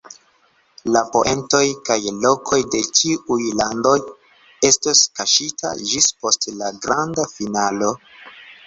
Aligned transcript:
La 0.95 1.01
poentoj 1.15 1.61
kaj 1.89 1.97
lokoj 2.23 2.59
de 2.77 2.81
ĉiuj 3.01 3.39
landoj 3.61 3.95
estos 4.73 5.07
kaŝita 5.21 5.77
ĝis 5.93 6.11
post 6.25 6.53
la 6.59 6.75
granda 6.87 7.33
finalo. 7.39 7.95